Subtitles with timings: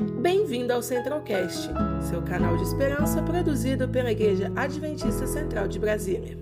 [0.00, 1.68] Bem-vindo ao Centralcast,
[2.08, 6.38] seu canal de esperança produzido pela Igreja Adventista Central de Brasília.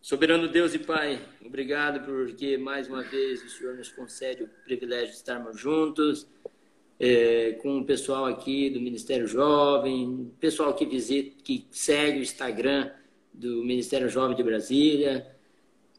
[0.00, 5.08] Soberano Deus e Pai, obrigado porque mais uma vez o Senhor nos concede o privilégio
[5.08, 6.28] de estarmos juntos
[7.00, 12.90] é, com o pessoal aqui do Ministério Jovem, pessoal que visita, que segue o Instagram
[13.34, 15.37] do Ministério Jovem de Brasília.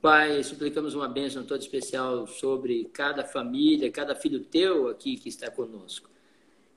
[0.01, 5.51] Pai, suplicamos uma bênção toda especial sobre cada família, cada filho teu aqui que está
[5.51, 6.09] conosco.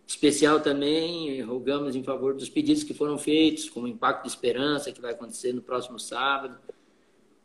[0.04, 4.90] Especial também, rogamos em favor dos pedidos que foram feitos, como o Impacto de Esperança,
[4.90, 6.58] que vai acontecer no próximo sábado,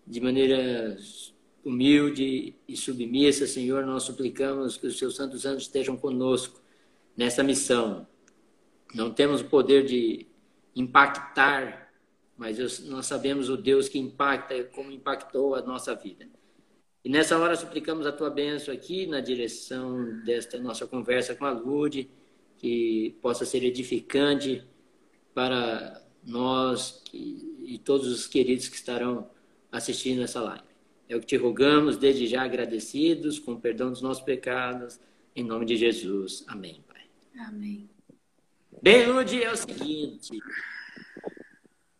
[0.05, 0.97] de maneira
[1.63, 6.59] humilde e submissa, Senhor, nós suplicamos que os seus santos anjos estejam conosco
[7.15, 8.07] nessa missão.
[8.95, 10.25] Não temos o poder de
[10.75, 11.86] impactar
[12.37, 16.27] mas nós sabemos o Deus que impacta, como impactou a nossa vida.
[17.03, 21.51] E nessa hora suplicamos a tua bênção aqui na direção desta nossa conversa com a
[21.51, 22.09] Lude,
[22.57, 24.63] que possa ser edificante
[25.33, 29.29] para nós e todos os queridos que estarão
[29.71, 30.63] assistindo essa live.
[31.09, 34.99] É o que te rogamos, desde já agradecidos, com o perdão dos nossos pecados,
[35.35, 36.43] em nome de Jesus.
[36.47, 37.03] Amém, Pai.
[37.47, 37.89] Amém.
[38.81, 40.39] Bem, Lude, é o seguinte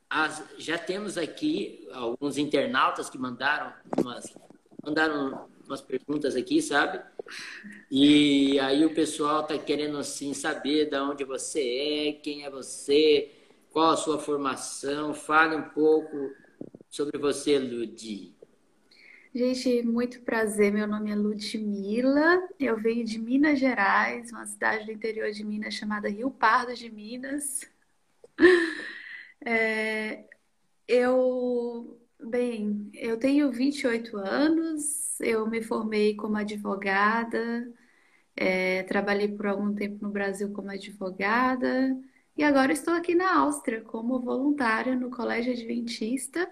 [0.09, 4.33] as, já temos aqui alguns internautas que mandaram umas,
[4.83, 7.02] mandaram umas perguntas aqui, sabe?
[7.91, 13.31] E aí o pessoal tá querendo assim saber de onde você é, quem é você,
[13.72, 15.14] qual a sua formação.
[15.14, 16.31] Fale um pouco
[16.89, 18.33] sobre você, Ludi.
[19.36, 20.71] Gente, muito prazer.
[20.71, 22.47] Meu nome é Ludmila.
[22.59, 26.89] Eu venho de Minas Gerais, uma cidade do interior de Minas chamada Rio Pardo de
[26.89, 27.69] Minas.
[29.45, 30.25] É,
[30.88, 37.71] eu, bem, eu tenho 28 anos, eu me formei como advogada,
[38.35, 41.97] é, trabalhei por algum tempo no Brasil como advogada
[42.38, 46.49] e agora estou aqui na Áustria como voluntária no Colégio Adventista,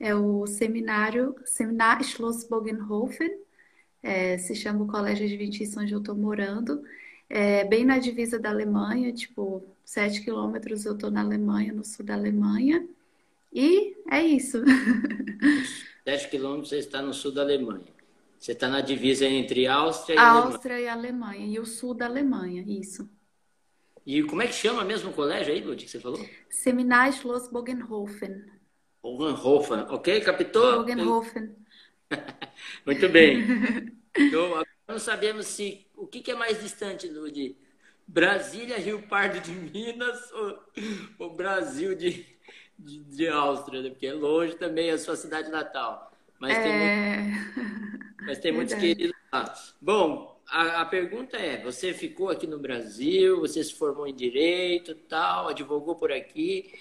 [0.00, 3.30] é o seminário Seminar Schloss Bogenhofen,
[4.02, 6.82] é, se chama o Colégio Adventista onde eu estou morando,
[7.28, 12.04] é, bem na divisa da Alemanha, tipo, sete quilômetros eu estou na Alemanha, no sul
[12.04, 12.86] da Alemanha.
[13.52, 14.62] E é isso.
[16.04, 17.86] Sete quilômetros você está no sul da Alemanha.
[18.38, 20.84] Você está na divisa entre Áustria e Áustria Alemanha.
[20.84, 21.46] e Alemanha.
[21.46, 23.08] E o sul da Alemanha, isso.
[24.06, 26.24] E como é que chama mesmo o colégio aí, Lud, que você falou?
[26.48, 28.44] Seminar Schloss Bogenhofen.
[29.02, 30.84] Bogenhofen, ok, captou?
[30.84, 31.56] Bogenhofen.
[32.86, 33.42] Muito bem.
[34.18, 37.56] Então, agora não sabemos se o que, que é mais distante, Lud?
[38.06, 40.58] Brasília, Rio Pardo de Minas ou,
[41.18, 42.24] ou Brasil de,
[42.78, 43.90] de, de, Áustria, né?
[43.90, 46.12] porque é longe também a sua cidade natal.
[46.38, 46.62] Mas é...
[46.62, 46.72] tem,
[47.26, 49.52] muito, mas tem muitos queridos lá.
[49.80, 54.94] Bom, a, a, pergunta é: você ficou aqui no Brasil, você se formou em direito,
[54.94, 56.72] tal, advogou por aqui,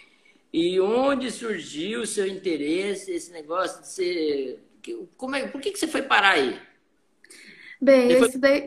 [0.53, 4.63] e onde surgiu o seu interesse, esse negócio de ser.
[5.17, 6.59] Como é, por que, que você foi parar aí?
[7.85, 8.65] Bem, eu estudei.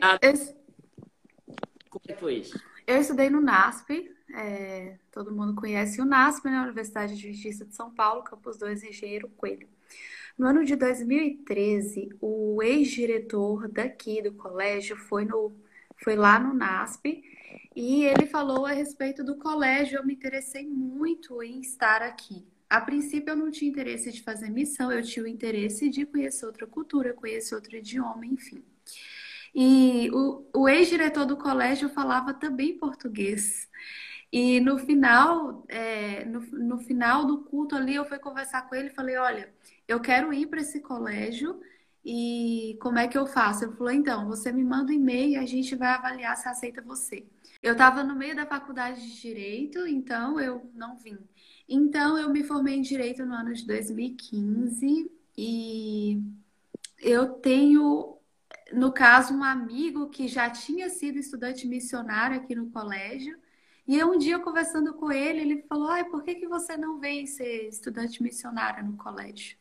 [1.89, 2.57] Como é que foi isso?
[2.87, 4.09] Eu estudei no NASP.
[4.33, 6.61] É, todo mundo conhece o NASP, né?
[6.61, 9.67] Universidade de Justiça de São Paulo, Campus 2, Engenheiro Coelho.
[10.37, 15.51] No ano de 2013, o ex-diretor daqui do colégio foi, no,
[15.97, 17.21] foi lá no NASP
[17.75, 19.97] e ele falou a respeito do colégio.
[19.97, 22.47] Eu me interessei muito em estar aqui.
[22.69, 26.45] A princípio, eu não tinha interesse de fazer missão, eu tinha o interesse de conhecer
[26.45, 28.63] outra cultura, conhecer outro idioma, enfim.
[29.53, 33.67] E o, o ex-diretor do colégio falava também português.
[34.31, 38.89] E no final, é, no, no final do culto ali, eu fui conversar com ele
[38.89, 39.51] e falei: Olha,
[39.87, 41.59] eu quero ir para esse colégio
[42.05, 43.65] e como é que eu faço?
[43.65, 46.81] Ele falou: Então, você me manda um e-mail e a gente vai avaliar se aceita
[46.81, 47.25] você.
[47.61, 51.17] Eu estava no meio da faculdade de Direito, então eu não vim.
[51.67, 56.21] Então, eu me formei em Direito no ano de 2015 e
[57.01, 58.18] eu tenho
[58.73, 63.37] no caso, um amigo que já tinha sido estudante missionário aqui no colégio.
[63.87, 67.25] E um dia, conversando com ele, ele falou: Ai, por que, que você não vem
[67.25, 69.57] ser estudante missionário no colégio?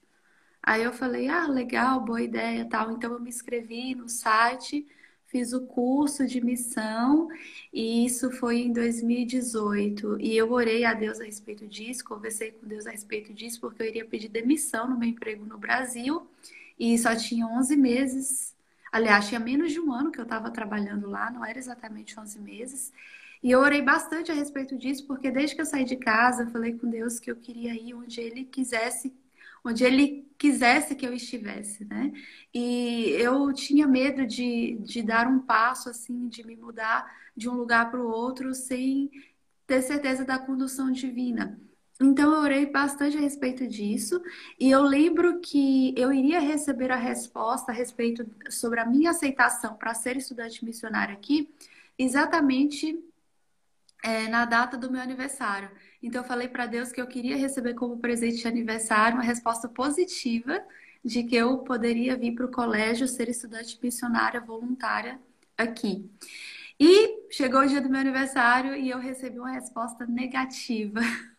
[0.62, 2.92] Aí eu falei: Ah, legal, boa ideia tal.
[2.92, 4.86] Então eu me inscrevi no site,
[5.26, 7.28] fiz o curso de missão,
[7.72, 10.20] e isso foi em 2018.
[10.20, 13.82] E eu orei a Deus a respeito disso, conversei com Deus a respeito disso, porque
[13.82, 16.26] eu iria pedir demissão no meu emprego no Brasil,
[16.78, 18.57] e só tinha 11 meses
[18.92, 22.38] Aliás, tinha menos de um ano que eu estava trabalhando lá, não era exatamente 11
[22.40, 22.92] meses.
[23.42, 26.50] E eu orei bastante a respeito disso, porque desde que eu saí de casa, eu
[26.50, 29.14] falei com Deus que eu queria ir onde Ele quisesse,
[29.64, 32.12] onde ele quisesse que eu estivesse, né?
[32.54, 37.06] E eu tinha medo de, de dar um passo assim, de me mudar
[37.36, 39.10] de um lugar para o outro sem
[39.66, 41.60] ter certeza da condução divina.
[42.00, 44.22] Então eu orei bastante a respeito disso
[44.58, 49.74] e eu lembro que eu iria receber a resposta a respeito sobre a minha aceitação
[49.74, 51.52] para ser estudante missionário aqui,
[51.98, 52.96] exatamente
[54.02, 55.70] é, na data do meu aniversário.
[56.02, 59.68] Então, eu falei para Deus que eu queria receber como presente de aniversário uma resposta
[59.68, 60.62] positiva
[61.04, 65.20] de que eu poderia vir para o colégio ser estudante missionária voluntária
[65.56, 66.08] aqui.
[66.78, 71.00] E chegou o dia do meu aniversário e eu recebi uma resposta negativa.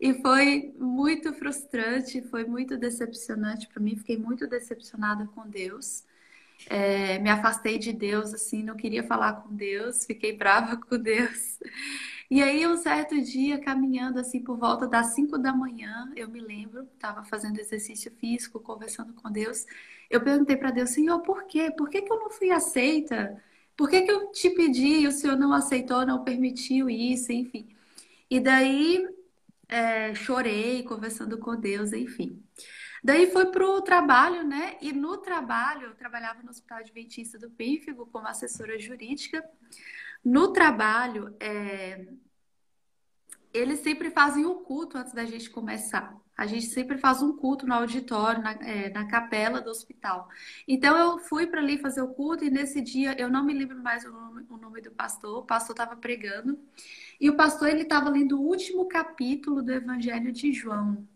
[0.00, 3.96] E foi muito frustrante, foi muito decepcionante para mim.
[3.96, 6.04] Fiquei muito decepcionada com Deus.
[6.66, 11.58] É, me afastei de Deus, assim, não queria falar com Deus, fiquei brava com Deus.
[12.30, 16.40] E aí, um certo dia, caminhando assim por volta das 5 da manhã, eu me
[16.40, 19.66] lembro, estava fazendo exercício físico, conversando com Deus.
[20.10, 21.70] Eu perguntei para Deus, Senhor, por quê?
[21.70, 23.42] Por que, que eu não fui aceita?
[23.76, 27.68] Por que, que eu te pedi e o Senhor não aceitou, não permitiu isso, enfim.
[28.30, 29.06] E daí,
[29.68, 32.42] é, chorei, conversando com Deus, enfim.
[33.02, 34.76] Daí foi para o trabalho, né?
[34.80, 39.44] E no trabalho, eu trabalhava no Hospital Adventista do Pífego como assessora jurídica.
[40.24, 42.08] No trabalho, é...
[43.52, 46.16] eles sempre fazem o culto antes da gente começar.
[46.36, 50.28] A gente sempre faz um culto no auditório, na, é, na capela do hospital.
[50.68, 53.76] Então eu fui para ali fazer o culto e nesse dia eu não me lembro
[53.82, 55.38] mais o nome, o nome do pastor.
[55.38, 56.56] O pastor estava pregando
[57.20, 61.06] e o pastor ele estava lendo o último capítulo do Evangelho de João.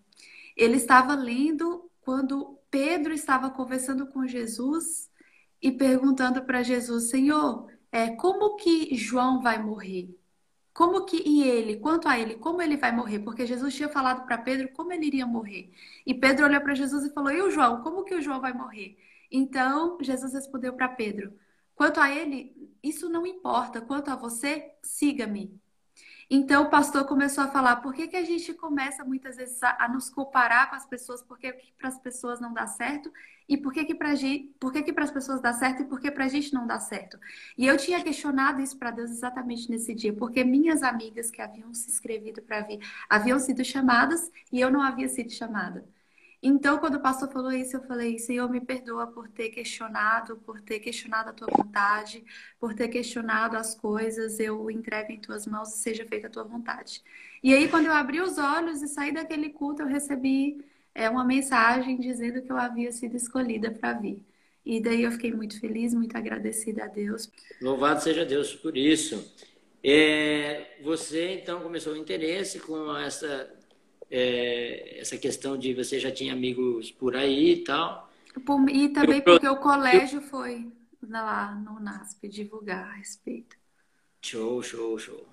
[0.56, 5.10] Ele estava lendo quando Pedro estava conversando com Jesus
[5.60, 10.18] e perguntando para Jesus: Senhor, é, como que João vai morrer?
[10.74, 13.18] Como que e ele, quanto a ele, como ele vai morrer?
[13.20, 15.70] Porque Jesus tinha falado para Pedro como ele iria morrer.
[16.06, 18.52] E Pedro olhou para Jesus e falou: "E o João, como que o João vai
[18.52, 18.96] morrer?"
[19.30, 21.32] Então, Jesus respondeu para Pedro:
[21.74, 23.80] "Quanto a ele, isso não importa.
[23.80, 25.60] Quanto a você, siga-me."
[26.34, 29.84] Então o pastor começou a falar por que, que a gente começa muitas vezes a,
[29.84, 33.12] a nos comparar com as pessoas, por que, que para as pessoas não dá certo
[33.46, 36.24] e por que que para que que as pessoas dá certo e por que para
[36.24, 37.18] a gente não dá certo.
[37.58, 41.74] E eu tinha questionado isso para Deus exatamente nesse dia, porque minhas amigas que haviam
[41.74, 42.80] se inscrevido para vir
[43.10, 45.84] haviam sido chamadas e eu não havia sido chamada.
[46.42, 50.60] Então, quando o pastor falou isso, eu falei: Senhor, me perdoa por ter questionado, por
[50.60, 52.24] ter questionado a tua vontade,
[52.58, 54.40] por ter questionado as coisas.
[54.40, 57.00] Eu entrego em tuas mãos seja feita a tua vontade.
[57.42, 61.24] E aí, quando eu abri os olhos e saí daquele culto, eu recebi é, uma
[61.24, 64.20] mensagem dizendo que eu havia sido escolhida para vir.
[64.64, 67.30] E daí eu fiquei muito feliz, muito agradecida a Deus.
[67.60, 69.32] Louvado seja Deus por isso.
[69.84, 73.50] É, você então começou o interesse com essa
[74.14, 78.12] é, essa questão de você já tinha amigos por aí e tal.
[78.70, 80.22] E também eu, porque o colégio eu...
[80.22, 80.70] foi
[81.02, 83.56] lá no NASP divulgar a respeito.
[84.20, 85.26] Show, show, show.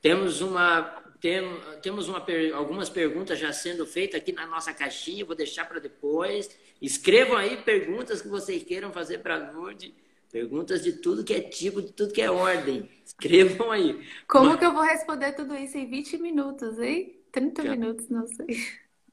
[0.00, 1.42] Temos uma tem,
[1.82, 2.24] temos uma,
[2.54, 6.48] algumas perguntas já sendo feitas aqui na nossa caixinha, vou deixar para depois.
[6.80, 9.92] Escrevam aí perguntas que vocês queiram fazer para a Lourdes.
[10.30, 12.88] Perguntas de tudo que é tipo, de tudo que é ordem.
[13.04, 14.06] Escrevam aí.
[14.28, 14.58] Como Mas...
[14.58, 17.15] que eu vou responder tudo isso em 20 minutos, hein?
[17.36, 17.70] 30 Já.
[17.72, 18.46] minutos, não sei.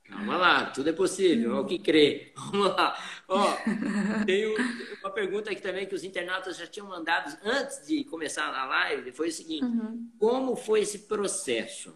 [0.05, 2.31] Calma lá, tudo é possível, é o que crê.
[2.35, 2.97] Vamos lá.
[3.27, 3.57] Ó,
[4.25, 4.55] tem
[5.01, 9.11] uma pergunta aqui também que os internautas já tinham mandado antes de começar a live,
[9.11, 10.09] foi o seguinte, uhum.
[10.17, 11.93] como foi esse processo?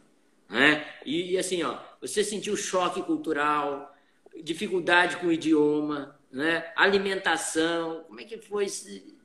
[0.49, 0.85] Né?
[1.05, 3.95] E assim, ó, você sentiu choque cultural,
[4.43, 6.69] dificuldade com o idioma, né?
[6.75, 9.15] alimentação, como é que foi esse,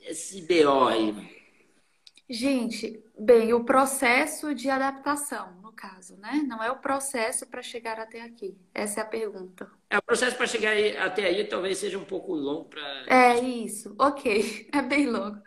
[0.00, 1.41] esse BO aí?
[2.28, 6.42] Gente, bem, o processo de adaptação, no caso, né?
[6.46, 8.56] Não é o processo para chegar até aqui.
[8.72, 9.70] Essa é a pergunta.
[9.90, 13.04] É, o processo para chegar aí, até aí talvez seja um pouco longo para.
[13.06, 14.68] É isso, ok.
[14.72, 15.38] É bem longo.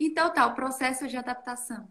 [0.00, 1.88] Então tá, o processo de adaptação.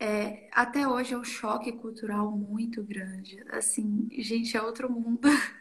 [0.00, 3.42] É, até hoje é um choque cultural muito grande.
[3.50, 5.28] Assim, gente, é outro mundo.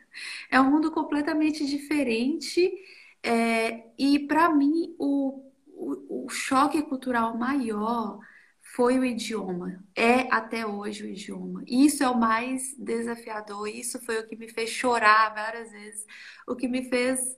[0.50, 2.74] É um mundo completamente diferente.
[3.22, 5.46] É, e para mim, o
[5.77, 8.19] o, o choque cultural maior
[8.62, 11.63] foi o idioma, é até hoje o idioma.
[11.67, 16.05] Isso é o mais desafiador, isso foi o que me fez chorar várias vezes,
[16.48, 17.38] o que me fez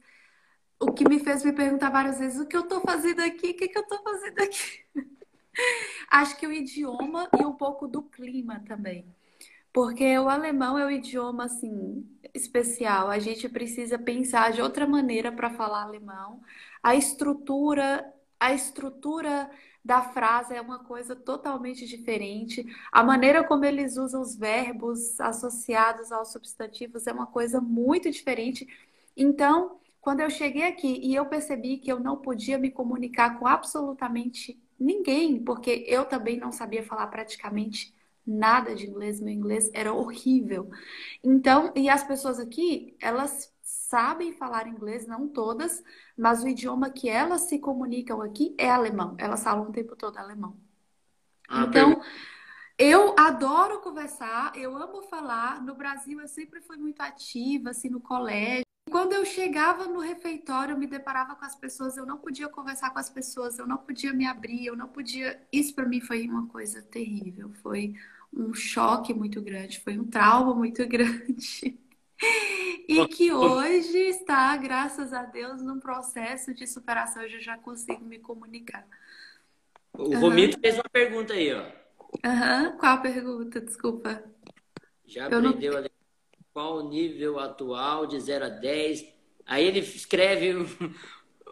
[0.79, 3.53] o que me fez me perguntar várias vezes o que eu estou fazendo aqui, o
[3.53, 4.85] que, que eu estou fazendo aqui.
[6.09, 9.05] Acho que o idioma e um pouco do clima também.
[9.73, 13.09] Porque o alemão é um idioma assim especial.
[13.09, 16.41] A gente precisa pensar de outra maneira para falar alemão.
[16.81, 18.05] A estrutura
[18.39, 19.49] a estrutura
[19.83, 22.65] da frase é uma coisa totalmente diferente.
[22.91, 28.67] A maneira como eles usam os verbos associados aos substantivos é uma coisa muito diferente.
[29.15, 33.47] Então, quando eu cheguei aqui e eu percebi que eu não podia me comunicar com
[33.47, 37.93] absolutamente ninguém, porque eu também não sabia falar praticamente
[38.25, 40.69] nada de inglês, meu inglês era horrível.
[41.23, 43.51] Então, e as pessoas aqui, elas
[43.89, 45.83] sabem falar inglês, não todas,
[46.15, 49.15] mas o idioma que elas se comunicam aqui é alemão.
[49.17, 50.55] Elas falam o tempo todo alemão.
[51.47, 52.03] Ah, então, bem.
[52.77, 55.63] eu adoro conversar, eu amo falar.
[55.63, 58.63] No Brasil, eu sempre fui muito ativa, assim, no colégio.
[58.91, 62.91] Quando eu chegava no refeitório, eu me deparava com as pessoas, eu não podia conversar
[62.91, 65.41] com as pessoas, eu não podia me abrir, eu não podia.
[65.51, 67.51] Isso para mim foi uma coisa terrível.
[67.63, 67.95] Foi
[68.31, 71.79] um choque muito grande, foi um trauma muito grande.
[72.89, 78.17] E que hoje está, graças a Deus, num processo de superação, eu já consigo me
[78.17, 78.83] comunicar.
[79.93, 80.19] O uhum.
[80.19, 81.61] Romito fez uma pergunta aí, ó.
[82.25, 82.77] Uhum.
[82.79, 83.61] Qual a pergunta?
[83.61, 84.23] Desculpa.
[85.05, 85.89] Já aprendeu não...
[86.51, 89.05] qual o nível atual de 0 a 10?
[89.45, 90.65] Aí ele escreve o,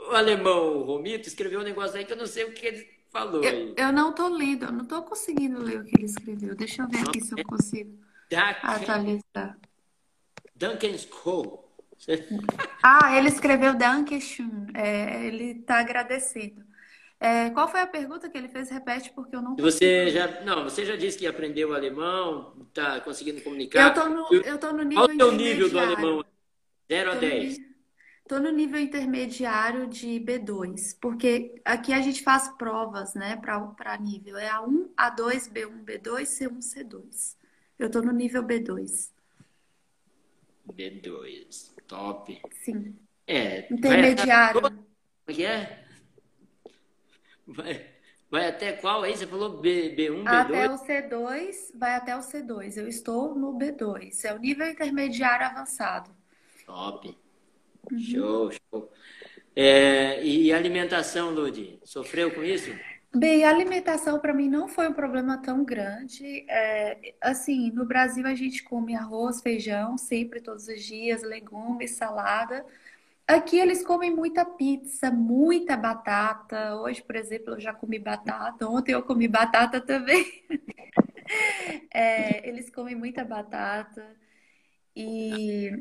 [0.10, 2.90] o alemão, o Romito, escreveu um negócio aí que eu não sei o que ele
[3.12, 3.44] falou.
[3.44, 6.56] Eu, eu não tô lendo, eu não tô conseguindo ler o que ele escreveu.
[6.56, 7.96] Deixa eu ver aqui se eu consigo
[8.64, 9.56] atualizar.
[10.58, 11.64] Duncan School.
[12.84, 14.68] Ah, ele escreveu Dankeschön.
[14.74, 16.64] É, ele está agradecendo.
[17.20, 18.70] É, qual foi a pergunta que ele fez?
[18.70, 19.56] Repete, porque eu não.
[19.56, 23.88] Você já, não, você já disse que aprendeu alemão, está conseguindo comunicar.
[23.88, 26.24] Eu tô no, eu tô no nível Qual é o nível do alemão?
[26.90, 27.58] 0 a 10.
[28.22, 34.38] Estou no nível intermediário de B2, porque aqui a gente faz provas, né, para nível.
[34.38, 37.36] É A1, A2, B1, B2, C1, C2.
[37.80, 39.10] Eu estou no nível B2.
[40.78, 41.72] B2.
[41.88, 42.40] Top.
[42.64, 42.96] Sim.
[43.26, 43.72] É.
[43.74, 44.62] Intermediário.
[44.62, 44.74] Como
[45.28, 45.84] é é?
[47.48, 47.86] Vai,
[48.30, 49.16] vai até qual aí?
[49.16, 50.28] Você falou B, B1, B2?
[50.28, 52.78] Até o C2, vai até o C2.
[52.78, 54.26] Eu estou no B2.
[54.26, 56.12] É o nível intermediário avançado.
[56.66, 57.18] Top.
[57.90, 58.00] Uhum.
[58.00, 58.92] Show, show.
[59.56, 61.80] É, e alimentação, Ludi?
[61.84, 62.70] Sofreu com isso?
[63.20, 66.46] Bem, a alimentação para mim não foi um problema tão grande.
[66.50, 72.64] É, assim, no Brasil a gente come arroz, feijão, sempre, todos os dias, legumes, salada.
[73.28, 76.76] Aqui eles comem muita pizza, muita batata.
[76.78, 78.68] Hoje, por exemplo, eu já comi batata.
[78.70, 80.26] Ontem eu comi batata também.
[81.94, 84.16] É, eles comem muita batata.
[84.96, 85.72] E,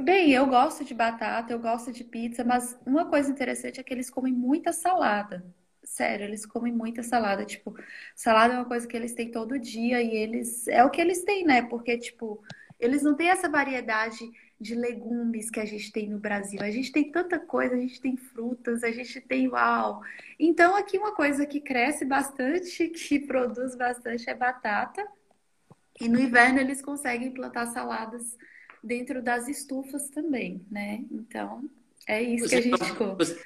[0.00, 3.92] bem, eu gosto de batata, eu gosto de pizza, mas uma coisa interessante é que
[3.94, 5.44] eles comem muita salada.
[5.86, 7.44] Sério, eles comem muita salada.
[7.44, 7.74] Tipo,
[8.14, 10.66] salada é uma coisa que eles têm todo dia e eles.
[10.66, 11.62] É o que eles têm, né?
[11.62, 12.42] Porque, tipo,
[12.78, 14.28] eles não têm essa variedade
[14.60, 16.60] de legumes que a gente tem no Brasil.
[16.60, 20.02] A gente tem tanta coisa, a gente tem frutas, a gente tem uau.
[20.40, 25.06] Então, aqui uma coisa que cresce bastante, que produz bastante é batata.
[26.00, 28.36] E no inverno eles conseguem plantar saladas
[28.82, 31.04] dentro das estufas também, né?
[31.10, 31.64] Então,
[32.08, 33.14] é isso você que a gente come.
[33.14, 33.40] Você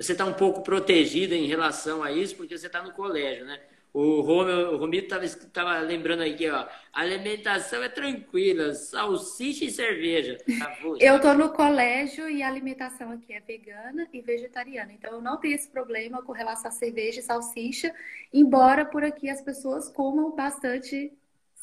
[0.00, 3.60] você está um pouco protegida em relação a isso, porque você está no colégio, né?
[3.92, 6.66] O, Romeu, o Romito estava lembrando aqui, ó.
[6.92, 10.38] A alimentação é tranquila, salsicha e cerveja.
[10.58, 14.92] Tá eu estou no colégio e a alimentação aqui é vegana e vegetariana.
[14.92, 17.92] Então eu não tenho esse problema com relação a cerveja e salsicha,
[18.32, 21.12] embora por aqui as pessoas comam bastante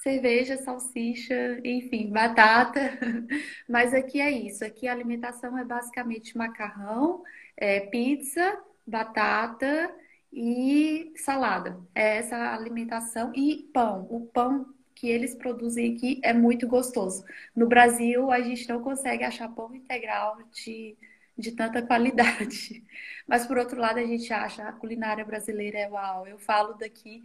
[0.04, 3.00] cerveja, salsicha, enfim, batata.
[3.68, 4.64] Mas aqui é isso.
[4.66, 7.24] Aqui a alimentação é basicamente macarrão
[7.58, 9.94] é, pizza, batata
[10.32, 11.80] e salada.
[11.96, 14.08] É essa alimentação e pão.
[14.10, 17.24] O pão que eles produzem aqui é muito gostoso.
[17.56, 20.98] No Brasil, a gente não consegue achar pão integral de,
[21.38, 22.84] de tanta qualidade.
[23.28, 26.28] Mas, por outro lado, a gente acha a culinária brasileira é uau.
[26.28, 27.24] Eu falo daqui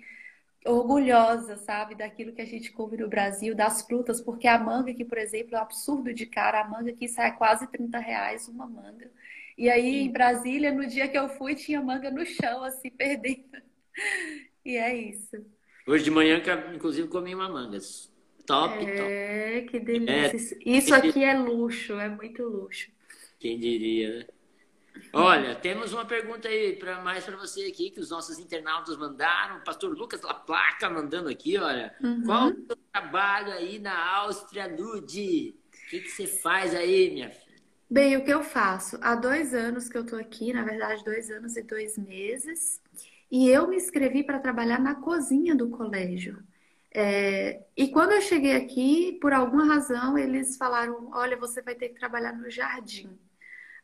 [0.65, 5.05] orgulhosa, sabe, daquilo que a gente come no Brasil, das frutas, porque a manga aqui,
[5.05, 6.61] por exemplo, é um absurdo de cara.
[6.61, 9.11] A manga aqui sai quase 30 reais uma manga.
[9.57, 13.63] E aí, em Brasília, no dia que eu fui, tinha manga no chão, assim, perdendo.
[14.65, 15.45] E é isso.
[15.87, 16.41] Hoje de manhã,
[16.75, 17.79] inclusive, comi uma manga.
[18.47, 19.11] Top, é, top.
[19.11, 20.59] É, que delícia.
[20.59, 22.91] É, isso aqui é luxo, é muito luxo.
[23.39, 24.27] Quem diria, né?
[25.13, 29.59] Olha, temos uma pergunta aí para mais para você aqui que os nossos internautas mandaram.
[29.59, 31.95] O pastor Lucas La Placa mandando aqui, olha.
[32.03, 32.23] Uhum.
[32.25, 35.55] Qual o seu trabalho aí na Áustria, Lude?
[35.87, 37.42] O que, que você faz aí, minha filha?
[37.93, 38.99] Bem, o que eu faço?
[39.03, 42.81] Há dois anos que eu estou aqui, na verdade, dois anos e dois meses,
[43.31, 46.43] e eu me inscrevi para trabalhar na cozinha do colégio.
[46.91, 51.91] É, e quando eu cheguei aqui, por alguma razão, eles falaram: Olha, você vai ter
[51.91, 53.19] que trabalhar no jardim.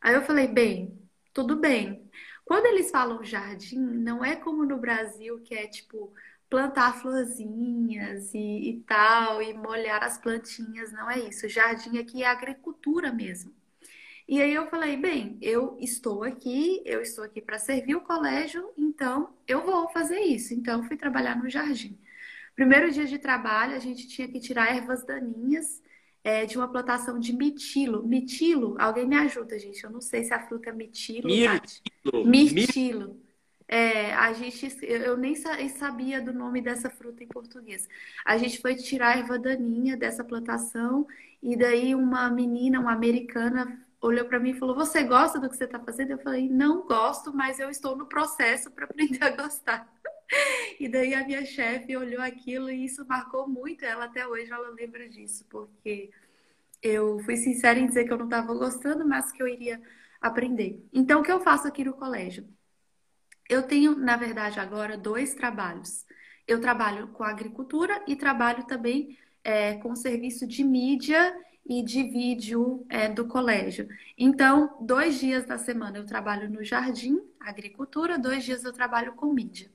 [0.01, 0.99] Aí eu falei: Bem,
[1.35, 2.11] tudo bem.
[2.47, 6.15] Quando eles falam jardim, não é como no Brasil, que é tipo
[6.51, 11.49] plantar florzinhas e, e tal, e molhar as plantinhas, não é isso.
[11.49, 13.58] Jardim aqui é agricultura mesmo.
[14.29, 18.71] E aí eu falei, bem, eu estou aqui, eu estou aqui para servir o colégio,
[18.77, 20.53] então eu vou fazer isso.
[20.53, 21.99] Então fui trabalhar no jardim.
[22.55, 25.83] Primeiro dia de trabalho, a gente tinha que tirar ervas daninhas
[26.23, 28.07] é, de uma plantação de mitilo.
[28.07, 29.83] Mitilo, alguém me ajuda, gente.
[29.83, 31.29] Eu não sei se a fruta é mitilo.
[31.29, 32.27] Mirtilo.
[32.27, 33.21] Mirtilo.
[33.67, 37.89] É, a gente, eu nem sabia do nome dessa fruta em português.
[38.27, 41.07] A gente foi tirar a erva daninha dessa plantação
[41.43, 45.57] e daí uma menina, uma americana, olhou para mim e falou: Você gosta do que
[45.57, 46.13] você está fazendo?
[46.13, 49.89] Eu falei: Não gosto, mas eu estou no processo para aprender a gostar.
[50.79, 54.69] E daí a minha chefe olhou aquilo e isso marcou muito ela até hoje, ela
[54.71, 56.11] lembra disso, porque
[56.83, 59.81] eu fui sincera em dizer que eu não estava gostando, mas que eu iria
[60.21, 60.87] aprender.
[60.93, 62.47] Então, o que eu faço aqui no colégio?
[63.49, 66.05] Eu tenho, na verdade, agora dois trabalhos.
[66.47, 71.35] Eu trabalho com agricultura e trabalho também é, com serviço de mídia
[71.69, 73.89] e de vídeo é, do colégio.
[74.17, 79.33] Então, dois dias da semana eu trabalho no jardim, agricultura, dois dias eu trabalho com
[79.33, 79.71] mídia.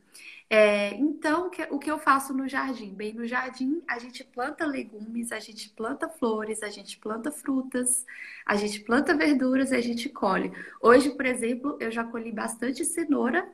[0.50, 2.94] É, então, o que eu faço no jardim?
[2.94, 8.06] Bem, no jardim a gente planta legumes, a gente planta flores, a gente planta frutas,
[8.46, 10.52] a gente planta verduras e a gente colhe.
[10.82, 13.48] Hoje, por exemplo, eu já colhi bastante cenoura,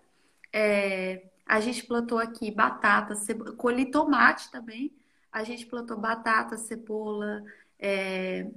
[0.51, 3.13] é, a gente plantou aqui batata,
[3.57, 4.93] colhi tomate também,
[5.31, 7.43] a gente plantou batata, cebola,
[7.79, 8.47] é,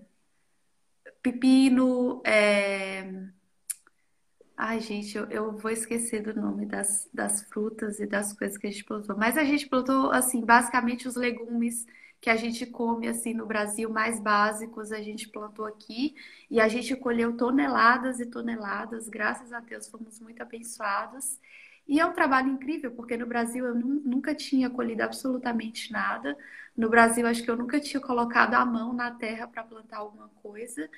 [1.22, 3.08] pepino, é,
[4.64, 8.66] Ai, gente, eu, eu vou esquecer do nome das, das frutas e das coisas que
[8.68, 9.16] a gente plantou.
[9.16, 11.84] Mas a gente plantou, assim, basicamente os legumes
[12.20, 16.14] que a gente come, assim, no Brasil, mais básicos, a gente plantou aqui.
[16.48, 19.08] E a gente colheu toneladas e toneladas.
[19.08, 21.40] Graças a Deus, fomos muito abençoados.
[21.86, 26.36] E é um trabalho incrível, porque no Brasil eu nunca tinha colhido absolutamente nada.
[26.76, 30.28] No Brasil, acho que eu nunca tinha colocado a mão na terra para plantar alguma
[30.42, 30.88] coisa.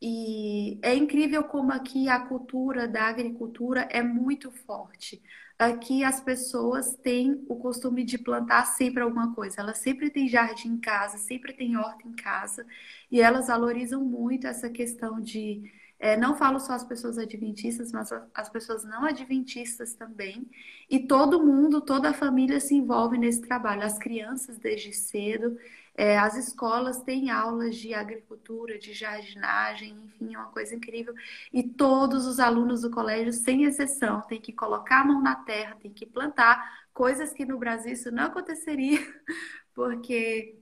[0.00, 5.22] E é incrível como aqui a cultura da agricultura é muito forte.
[5.58, 9.60] Aqui as pessoas têm o costume de plantar sempre alguma coisa.
[9.60, 12.64] Elas sempre têm jardim em casa, sempre têm horta em casa.
[13.10, 15.62] E elas valorizam muito essa questão de.
[15.98, 20.48] É, não falo só as pessoas adventistas, mas as pessoas não adventistas também.
[20.88, 23.82] E todo mundo, toda a família se envolve nesse trabalho.
[23.82, 25.58] As crianças desde cedo.
[25.98, 31.12] É, as escolas têm aulas de agricultura, de jardinagem, enfim, é uma coisa incrível.
[31.52, 35.76] E todos os alunos do colégio, sem exceção, têm que colocar a mão na terra,
[35.80, 39.00] têm que plantar, coisas que no Brasil isso não aconteceria,
[39.74, 40.56] porque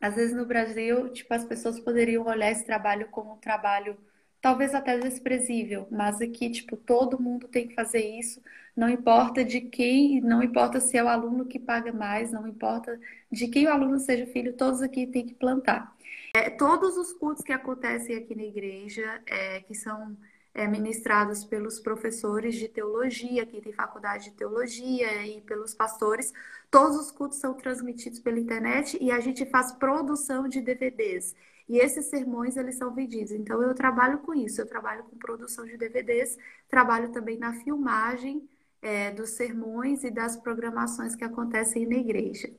[0.00, 3.98] às vezes no Brasil, tipo, as pessoas poderiam olhar esse trabalho como um trabalho
[4.44, 8.42] talvez até desprezível, mas aqui, tipo, todo mundo tem que fazer isso,
[8.76, 13.00] não importa de quem, não importa se é o aluno que paga mais, não importa
[13.32, 15.96] de quem o aluno seja filho, todos aqui têm que plantar.
[16.36, 20.14] É, todos os cultos que acontecem aqui na igreja, é, que são
[20.52, 26.34] é, ministrados pelos professores de teologia, que tem faculdade de teologia, e pelos pastores,
[26.70, 31.34] todos os cultos são transmitidos pela internet e a gente faz produção de DVDs.
[31.68, 33.32] E esses sermões, eles são vendidos.
[33.32, 34.60] Então, eu trabalho com isso.
[34.60, 36.36] Eu trabalho com produção de DVDs,
[36.68, 38.48] trabalho também na filmagem
[38.82, 42.50] é, dos sermões e das programações que acontecem na igreja.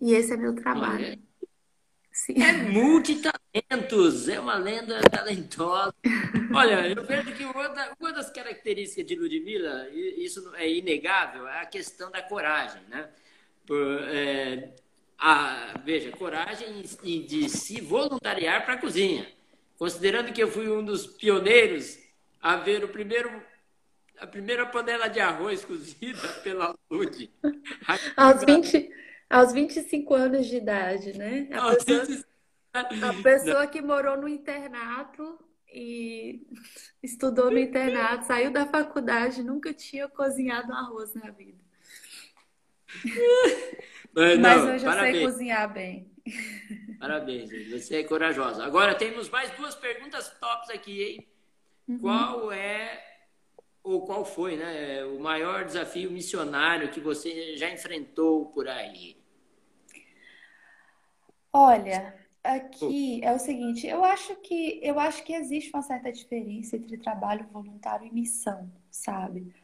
[0.00, 1.04] E esse é meu trabalho.
[1.04, 1.18] Olha,
[2.18, 2.34] Sim.
[2.42, 5.94] É multitalentos, é uma lenda talentosa.
[6.52, 11.66] Olha, eu vejo que uma, uma das características de Ludmilla, isso é inegável, é a
[11.66, 13.08] questão da coragem, né?
[13.64, 14.74] Por, é,
[15.18, 19.26] a, veja, coragem de se voluntariar para a cozinha.
[19.76, 21.98] Considerando que eu fui um dos pioneiros
[22.40, 23.42] a ver o primeiro,
[24.18, 27.30] a primeira panela de arroz cozida pela Lud.
[28.16, 28.90] Aos, 20,
[29.28, 31.48] aos 25 anos de idade, né?
[31.52, 32.24] A pessoa, 20...
[33.04, 35.38] a pessoa que morou no internato
[35.72, 36.46] e
[37.02, 41.58] estudou no internato, saiu da faculdade, nunca tinha cozinhado um arroz na vida.
[44.18, 45.16] Mas, não, Mas eu parabéns.
[45.16, 46.10] sei cozinhar bem.
[46.98, 48.64] Parabéns, você é corajosa.
[48.64, 51.28] Agora temos mais duas perguntas tops aqui, hein?
[51.86, 51.98] Uhum.
[51.98, 53.04] Qual é
[53.80, 59.16] ou qual foi, né, o maior desafio missionário que você já enfrentou por aí?
[61.52, 66.76] Olha, aqui é o seguinte, eu acho que eu acho que existe uma certa diferença
[66.76, 69.54] entre trabalho voluntário e missão, sabe?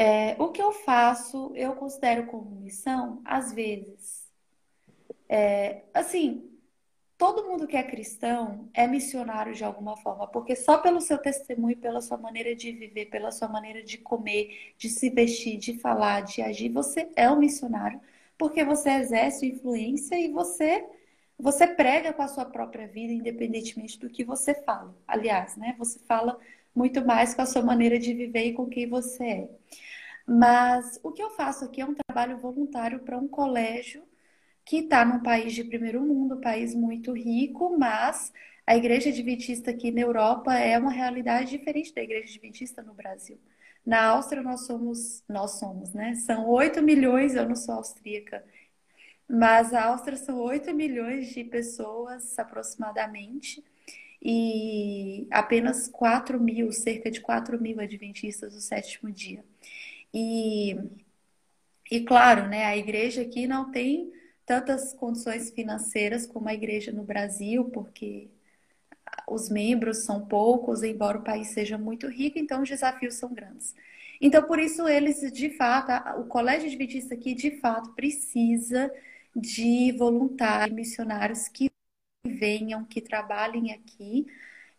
[0.00, 4.30] É, o que eu faço, eu considero como missão, às vezes.
[5.28, 6.48] É, assim,
[7.18, 11.76] todo mundo que é cristão é missionário de alguma forma, porque só pelo seu testemunho,
[11.76, 16.20] pela sua maneira de viver, pela sua maneira de comer, de se vestir, de falar,
[16.22, 18.00] de agir, você é um missionário,
[18.38, 20.86] porque você exerce influência e você
[21.38, 24.94] você prega com a sua própria vida, independentemente do que você fala.
[25.06, 25.74] Aliás, né?
[25.78, 26.38] Você fala
[26.74, 29.48] muito mais com a sua maneira de viver e com quem você é.
[30.28, 34.02] Mas o que eu faço aqui é um trabalho voluntário para um colégio
[34.64, 38.30] que está num país de primeiro mundo, um país muito rico, mas
[38.66, 43.40] a igreja adventista aqui na Europa é uma realidade diferente da igreja adventista no Brasil.
[43.86, 46.14] Na Áustria nós somos, nós somos, né?
[46.16, 48.44] São 8 milhões, eu não sou austríaca,
[49.28, 53.64] mas a Áustria são 8 milhões de pessoas aproximadamente
[54.22, 59.44] e apenas 4 mil, cerca de 4 mil adventistas do sétimo dia.
[60.12, 60.76] E,
[61.90, 64.12] e claro, né, a igreja aqui não tem
[64.46, 68.28] tantas condições financeiras como a igreja no Brasil, porque
[69.28, 73.74] os membros são poucos, embora o país seja muito rico, então os desafios são grandes.
[74.20, 78.90] Então, por isso, eles, de fato, o Colégio Adventista aqui, de fato, precisa
[79.36, 81.70] de voluntários, missionários que
[82.26, 84.26] venham, que trabalhem aqui,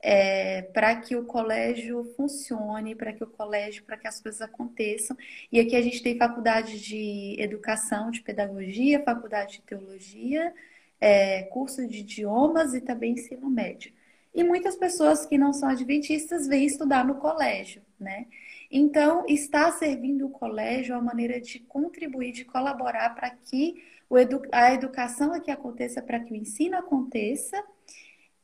[0.01, 5.15] é, para que o colégio funcione, para que o colégio, para que as coisas aconteçam.
[5.51, 10.53] E aqui a gente tem faculdade de educação, de pedagogia, faculdade de teologia,
[10.99, 13.93] é, curso de idiomas e também ensino médio.
[14.33, 18.27] E muitas pessoas que não são adventistas vêm estudar no colégio, né?
[18.71, 24.73] Então, está servindo o colégio a maneira de contribuir, de colaborar para que edu a
[24.73, 27.61] educação aqui aconteça, para que o ensino aconteça.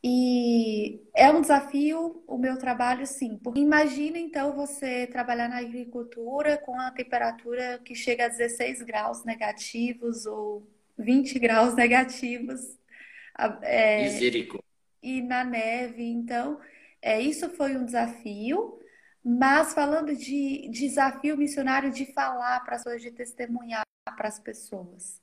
[0.08, 3.39] E é um desafio o meu trabalho, sim.
[3.44, 9.26] Porque imagina então você trabalhar na agricultura com a temperatura que chega a 16 graus
[9.26, 12.78] negativos ou 20 graus negativos.
[13.63, 14.08] É,
[15.02, 16.04] e na neve.
[16.04, 16.60] Então,
[17.02, 18.80] é, isso foi um desafio.
[19.24, 23.82] Mas falando de desafio missionário de falar para as pessoas, de testemunhar
[24.15, 25.20] para as pessoas.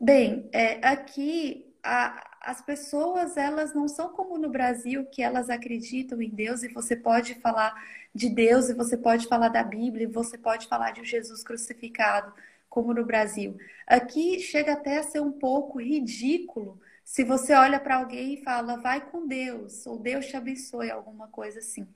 [0.00, 6.20] Bem, é, aqui a, as pessoas elas não são como no Brasil que elas acreditam
[6.20, 7.74] em Deus e você pode falar
[8.14, 12.32] de Deus e você pode falar da Bíblia e você pode falar de Jesus crucificado
[12.68, 13.56] como no Brasil.
[13.86, 18.76] Aqui chega até a ser um pouco ridículo se você olha para alguém e fala
[18.76, 21.86] vai com Deus ou Deus te abençoe alguma coisa assim.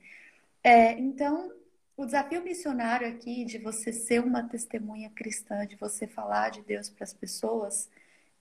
[0.63, 1.51] É, então,
[1.97, 6.89] o desafio missionário aqui de você ser uma testemunha cristã, de você falar de Deus
[6.89, 7.89] para as pessoas,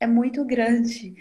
[0.00, 1.16] é muito grande,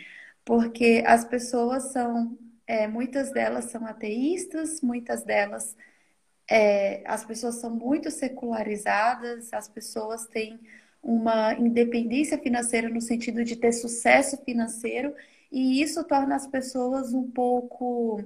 [0.48, 5.76] porque as pessoas são, é, muitas delas são ateístas, muitas delas,
[6.50, 10.58] é, as pessoas são muito secularizadas, as pessoas têm
[11.04, 15.14] uma independência financeira no sentido de ter sucesso financeiro,
[15.52, 18.24] e isso torna as pessoas um pouco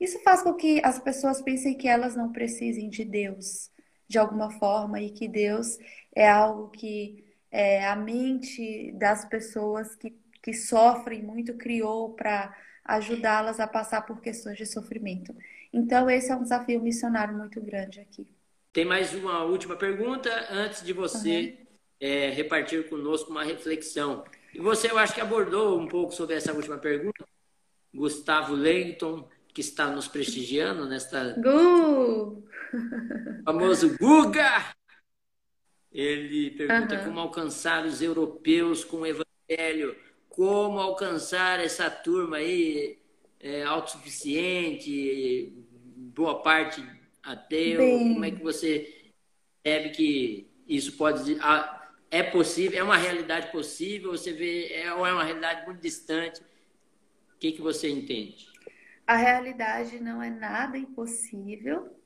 [0.00, 3.70] isso faz com que as pessoas pensem que elas não precisem de Deus
[4.08, 5.78] de alguma forma e que Deus
[6.14, 10.14] é algo que é, a mente das pessoas que,
[10.46, 15.34] que sofrem muito criou para ajudá-las a passar por questões de sofrimento.
[15.72, 18.24] Então, esse é um desafio missionário muito grande aqui.
[18.72, 21.66] Tem mais uma última pergunta antes de você uhum.
[21.98, 24.22] é, repartir conosco uma reflexão.
[24.54, 27.24] E você, eu acho que abordou um pouco sobre essa última pergunta.
[27.92, 31.34] Gustavo Leighton que está nos prestigiando nesta.
[31.40, 32.46] Gu!
[33.44, 34.76] famoso Guga!
[35.90, 37.04] Ele pergunta uhum.
[37.06, 39.96] como alcançar os europeus com o evangelho,
[40.36, 42.98] como alcançar essa turma aí
[43.40, 45.52] é, autossuficiente,
[46.14, 46.84] boa parte
[47.22, 47.78] ateu.
[47.78, 48.12] Bem...
[48.12, 49.12] Como é que você
[49.62, 51.36] percebe que isso pode
[52.10, 54.12] é possível, é uma realidade possível?
[54.12, 56.40] Você vê é, ou é uma realidade muito distante?
[57.34, 58.46] O que, que você entende?
[59.06, 61.96] a realidade não é nada impossível,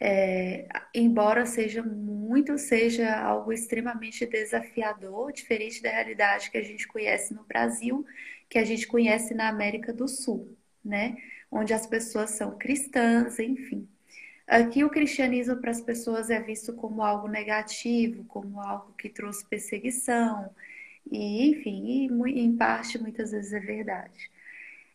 [0.00, 7.34] é, embora seja muito, seja algo extremamente desafiador, diferente da realidade que a gente conhece
[7.34, 8.06] no Brasil,
[8.48, 11.16] que a gente conhece na América do Sul, né?
[11.50, 13.88] Onde as pessoas são cristãs, enfim.
[14.46, 19.46] Aqui o cristianismo para as pessoas é visto como algo negativo, como algo que trouxe
[19.48, 20.50] perseguição,
[21.10, 24.29] e enfim, e em parte muitas vezes é verdade.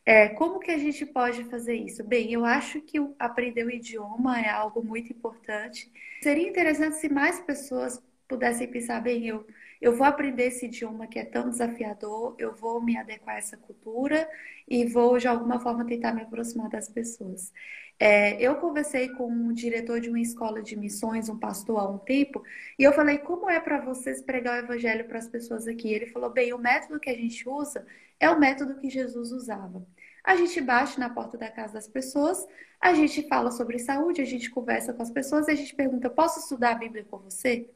[0.06, 2.04] É, como que a gente pode fazer isso?
[2.04, 5.92] Bem, eu acho que aprender o idioma é algo muito importante.
[6.22, 9.46] Seria interessante se mais pessoas pudessem pensar, bem, eu,
[9.82, 13.58] eu vou aprender esse idioma que é tão desafiador, eu vou me adequar a essa
[13.58, 14.30] cultura
[14.68, 17.52] e vou, de alguma forma, tentar me aproximar das pessoas.
[18.00, 21.98] É, eu conversei com um diretor de uma escola de missões, um pastor, há um
[21.98, 22.44] tempo,
[22.78, 25.94] e eu falei: como é para vocês pregar o evangelho para as pessoas aqui?
[25.94, 27.86] Ele falou: bem, o método que a gente usa
[28.20, 29.86] é o método que Jesus usava.
[30.26, 32.44] A gente bate na porta da casa das pessoas,
[32.82, 36.40] a gente fala sobre saúde, a gente conversa com as pessoas, a gente pergunta: posso
[36.40, 37.70] estudar a Bíblia com você?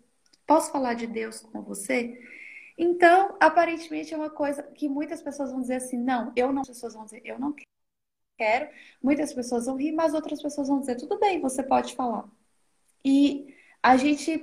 [0.48, 2.20] Posso falar de Deus com você?
[2.76, 6.68] Então, aparentemente é uma coisa que muitas pessoas vão dizer assim: não, eu não, as
[6.70, 7.54] pessoas vão dizer, eu não
[8.36, 8.70] quero.
[9.04, 12.28] Muitas pessoas vão rir, mas outras pessoas vão dizer: tudo bem, você pode falar.
[13.06, 14.38] E a gente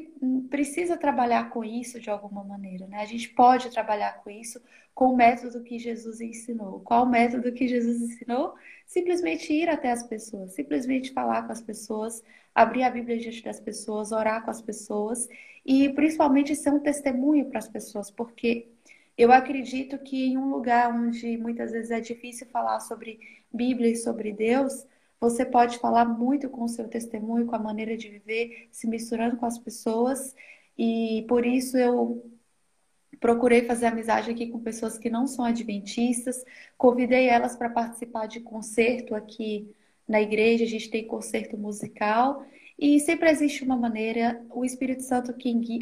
[0.49, 3.01] precisa trabalhar com isso de alguma maneira, né?
[3.01, 4.61] A gente pode trabalhar com isso
[4.95, 6.81] com o método que Jesus ensinou.
[6.81, 8.55] Qual o método que Jesus ensinou?
[8.87, 12.23] Simplesmente ir até as pessoas, simplesmente falar com as pessoas,
[12.55, 15.29] abrir a Bíblia diante das pessoas, orar com as pessoas
[15.67, 18.69] e principalmente ser um testemunho para as pessoas, porque
[19.19, 23.21] eu acredito que em um lugar onde muitas vezes é difícil falar sobre
[23.53, 24.87] Bíblia e sobre Deus,
[25.21, 29.37] você pode falar muito com o seu testemunho, com a maneira de viver, se misturando
[29.37, 30.35] com as pessoas.
[30.79, 32.25] E por isso eu
[33.21, 36.45] procurei fazer amizade aqui com pessoas que não são adventistas,
[36.77, 39.75] convidei elas para participar de concerto aqui
[40.07, 42.45] na igreja, a gente tem concerto musical
[42.79, 45.79] e sempre existe uma maneira, o Espírito Santo é quem guia,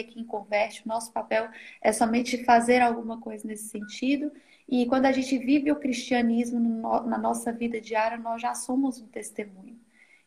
[0.00, 0.82] é quem converte.
[0.84, 1.48] O nosso papel
[1.80, 4.30] é somente fazer alguma coisa nesse sentido.
[4.68, 6.58] E quando a gente vive o cristianismo
[7.06, 9.78] na nossa vida diária, nós já somos um testemunho.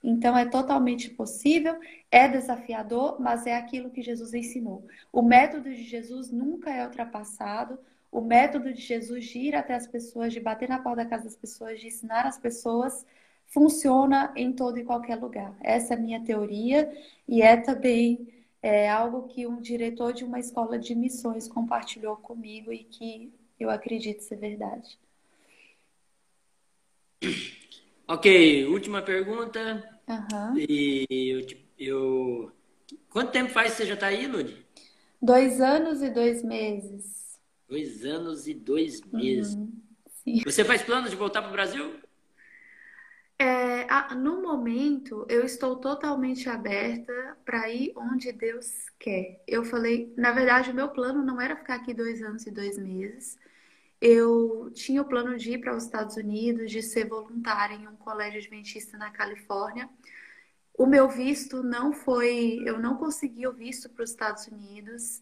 [0.04, 1.78] Então é totalmente possível,
[2.10, 4.86] é desafiador, mas é aquilo que Jesus ensinou.
[5.12, 7.78] O método de Jesus nunca é ultrapassado.
[8.12, 11.26] O método de Jesus de ir até as pessoas, de bater na porta da casa
[11.26, 13.06] das pessoas, de ensinar as pessoas,
[13.48, 15.56] funciona em todo e qualquer lugar.
[15.60, 16.92] Essa é a minha teoria
[17.28, 18.28] e é também
[18.62, 23.70] é, algo que um diretor de uma escola de missões compartilhou comigo e que eu
[23.70, 24.98] acredito ser verdade.
[28.08, 30.02] Ok, última pergunta.
[30.08, 30.58] Uhum.
[30.58, 32.52] E eu, eu,
[33.10, 34.66] Quanto tempo faz que você já está aí, Lud?
[35.22, 37.40] Dois anos e dois meses.
[37.68, 39.56] Dois anos e dois meses.
[39.56, 40.42] Uhum.
[40.46, 42.00] Você faz planos de voltar para o Brasil?
[43.38, 49.42] É, no momento, eu estou totalmente aberta para ir onde Deus quer.
[49.48, 52.78] Eu falei, na verdade, o meu plano não era ficar aqui dois anos e dois
[52.78, 53.38] meses.
[54.02, 57.96] Eu tinha o plano de ir para os Estados Unidos, de ser voluntária em um
[57.98, 59.90] colégio adventista na Califórnia.
[60.78, 65.22] O meu visto não foi, eu não consegui o visto para os Estados Unidos.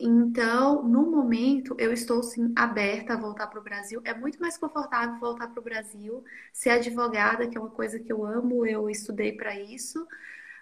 [0.00, 4.00] Então, no momento, eu estou sim aberta a voltar para o Brasil.
[4.04, 8.12] É muito mais confortável voltar para o Brasil, ser advogada, que é uma coisa que
[8.12, 10.06] eu amo, eu estudei para isso,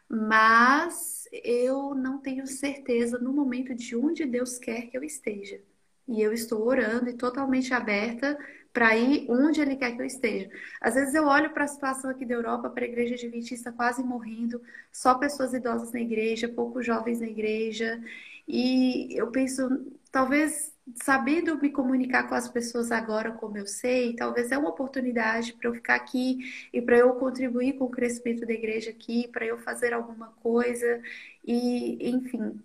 [0.09, 5.61] mas eu não tenho certeza no momento de onde Deus quer que eu esteja.
[6.09, 8.39] E eu estou orando e totalmente aberta
[8.73, 10.49] para ir onde Ele quer que eu esteja.
[10.81, 14.03] Às vezes eu olho para a situação aqui da Europa, para a igreja adventista quase
[14.03, 14.61] morrendo,
[14.91, 18.01] só pessoas idosas na igreja, poucos jovens na igreja.
[18.49, 19.69] E eu penso,
[20.11, 25.53] talvez sabendo me comunicar com as pessoas agora como eu sei, talvez é uma oportunidade
[25.55, 26.39] para eu ficar aqui
[26.73, 31.01] e para eu contribuir com o crescimento da igreja aqui, para eu fazer alguma coisa
[31.47, 32.61] e, enfim.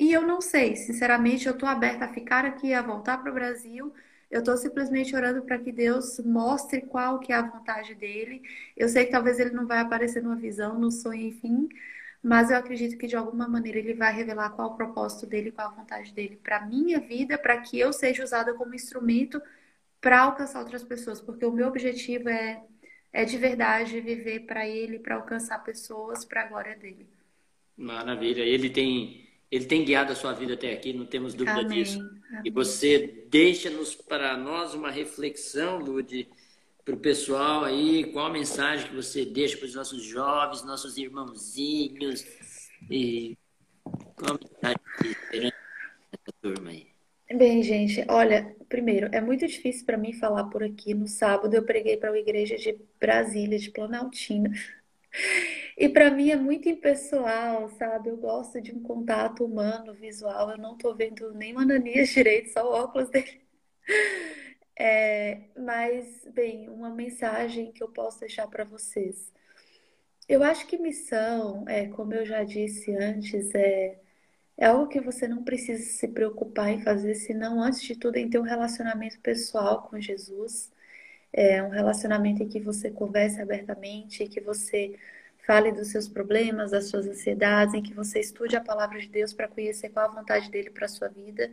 [0.00, 3.34] E eu não sei, sinceramente, eu estou aberta a ficar aqui, a voltar para o
[3.34, 3.94] Brasil.
[4.30, 8.42] Eu estou simplesmente orando para que Deus mostre qual que é a vontade dele.
[8.76, 11.68] Eu sei que talvez ele não vai aparecer numa visão, no sonho, enfim,
[12.22, 15.68] mas eu acredito que de alguma maneira ele vai revelar qual o propósito dele, qual
[15.68, 19.40] a vontade dele para minha vida, para que eu seja usada como instrumento
[20.00, 22.62] para alcançar outras pessoas, porque o meu objetivo é
[23.12, 27.08] é de verdade viver para ele, para alcançar pessoas para a glória dele.
[27.76, 28.42] Maravilha.
[28.42, 31.82] Ele tem ele tem guiado a sua vida até aqui, não temos dúvida Amém.
[31.82, 31.98] disso.
[31.98, 32.42] Amém.
[32.44, 36.28] E você deixa-nos para nós uma reflexão, Lude,
[36.84, 40.96] para o pessoal aí, qual a mensagem que você deixa para os nossos jovens, nossos
[40.96, 42.24] irmãozinhos,
[42.88, 43.36] e
[44.16, 45.56] qual a mensagem de esperança
[46.10, 46.86] dessa turma aí?
[47.32, 50.94] Bem, gente, olha, primeiro, é muito difícil para mim falar por aqui.
[50.94, 54.50] No sábado eu preguei para uma igreja de Brasília, de Planaltina.
[55.80, 58.10] E para mim é muito impessoal, sabe?
[58.10, 60.50] Eu gosto de um contato humano, visual.
[60.50, 63.40] Eu não tô vendo nem o Ananias direito, só o óculos dele.
[64.78, 69.32] É, mas, bem, uma mensagem que eu posso deixar para vocês.
[70.28, 73.98] Eu acho que missão, é, como eu já disse antes, é,
[74.58, 78.28] é algo que você não precisa se preocupar em fazer, senão, antes de tudo, em
[78.28, 80.70] ter um relacionamento pessoal com Jesus.
[81.32, 84.98] É um relacionamento em que você converse abertamente, que você
[85.50, 89.32] fale dos seus problemas, das suas ansiedades, em que você estude a palavra de Deus
[89.32, 91.50] para conhecer qual a vontade dele para a sua vida.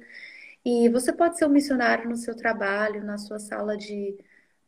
[0.64, 4.16] E você pode ser um missionário no seu trabalho, na sua sala de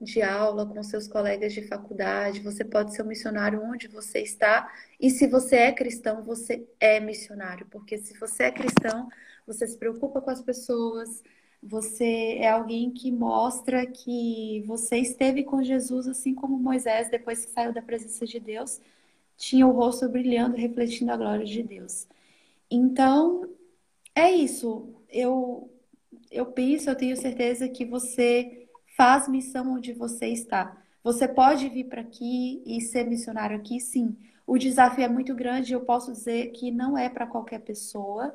[0.01, 4.71] de aula, com seus colegas de faculdade, você pode ser um missionário onde você está.
[4.99, 9.09] E se você é cristão, você é missionário, porque se você é cristão,
[9.45, 11.21] você se preocupa com as pessoas,
[11.61, 17.51] você é alguém que mostra que você esteve com Jesus, assim como Moisés, depois que
[17.51, 18.79] saiu da presença de Deus,
[19.39, 22.05] tinha o rosto brilhando, refletindo a glória de Deus.
[22.69, 23.49] Então,
[24.13, 24.93] é isso.
[25.09, 25.71] Eu,
[26.29, 30.77] eu penso, eu tenho certeza que você faz missão onde você está.
[31.01, 34.15] Você pode vir para aqui e ser missionário aqui, sim.
[34.45, 38.33] O desafio é muito grande, eu posso dizer que não é para qualquer pessoa,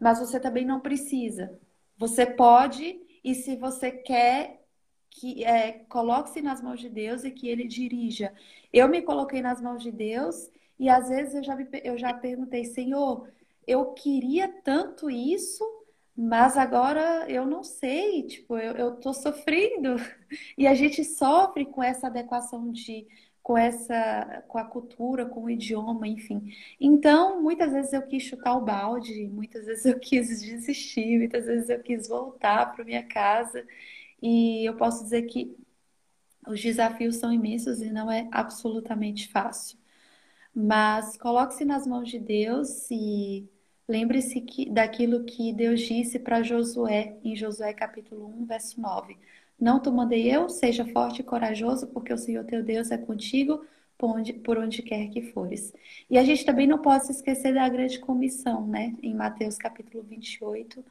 [0.00, 1.58] mas você também não precisa.
[1.98, 4.57] Você pode, e se você quer,
[5.10, 8.32] que é, coloque-se nas mãos de Deus e que Ele dirija.
[8.72, 12.14] Eu me coloquei nas mãos de Deus e às vezes eu já, me, eu já
[12.14, 13.28] perguntei, Senhor,
[13.66, 15.64] eu queria tanto isso,
[16.16, 19.96] mas agora eu não sei, tipo, eu, eu tô sofrendo.
[20.58, 23.06] E a gente sofre com essa adequação de
[23.48, 26.52] com essa, com a cultura, com o idioma, enfim.
[26.78, 31.70] Então, muitas vezes eu quis chutar o balde, muitas vezes eu quis desistir, muitas vezes
[31.70, 33.66] eu quis voltar para minha casa.
[34.22, 35.56] E eu posso dizer que
[36.46, 39.78] os desafios são imensos e não é absolutamente fácil.
[40.54, 43.48] Mas coloque-se nas mãos de Deus e
[43.88, 49.16] lembre-se que, daquilo que Deus disse para Josué, em Josué capítulo 1, verso 9.
[49.60, 53.64] Não te mandei eu, seja forte e corajoso, porque o Senhor teu Deus é contigo
[53.98, 55.72] por onde, por onde quer que fores.
[56.08, 58.94] E a gente também não pode se esquecer da grande comissão, né?
[59.02, 60.84] Em Mateus capítulo 28,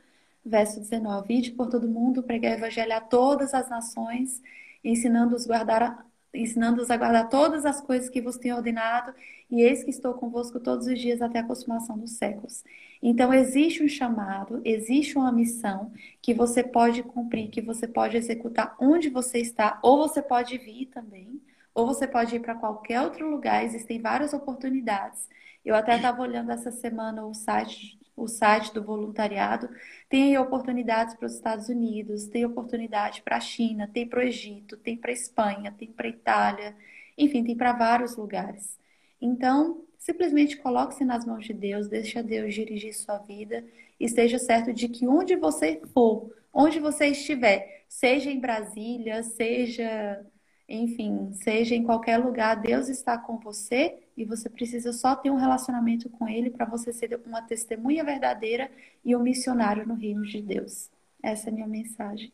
[0.47, 1.33] verso 19.
[1.33, 4.41] Ide por todo mundo, pregar o evangelho a todas as nações,
[4.83, 9.13] ensinando-os guardar ensinando-os a guardar todas as coisas que vos tenho ordenado,
[9.49, 12.63] e eis que estou convosco todos os dias até a consumação dos séculos.
[13.01, 18.75] Então, existe um chamado, existe uma missão que você pode cumprir, que você pode executar
[18.79, 21.41] onde você está, ou você pode vir também,
[21.73, 25.29] ou você pode ir para qualquer outro lugar, existem várias oportunidades.
[25.63, 29.69] Eu até estava olhando essa semana o site, o site do voluntariado,
[30.09, 34.75] tem oportunidades para os Estados Unidos, tem oportunidade para a China, tem para o Egito,
[34.75, 36.75] tem para a Espanha, tem para a Itália,
[37.15, 38.79] enfim, tem para vários lugares.
[39.21, 43.63] Então, simplesmente coloque-se nas mãos de Deus, deixe Deus dirigir sua vida
[43.99, 50.25] e esteja certo de que onde você for, onde você estiver, seja em Brasília, seja,
[50.67, 55.37] enfim, seja em qualquer lugar, Deus está com você e você precisa só ter um
[55.37, 58.71] relacionamento com Ele para você ser uma testemunha verdadeira
[59.05, 60.89] e um missionário no reino de Deus.
[61.21, 62.33] Essa é a minha mensagem.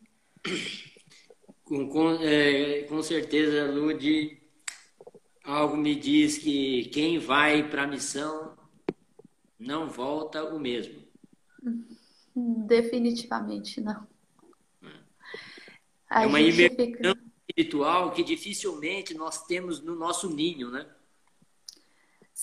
[1.62, 4.38] Com, com, é, com certeza, Lude,
[5.44, 8.56] algo me diz que quem vai para a missão
[9.58, 11.02] não volta o mesmo.
[12.34, 14.06] Definitivamente não.
[16.10, 17.16] É uma imersão fica...
[17.48, 20.86] espiritual que dificilmente nós temos no nosso ninho, né?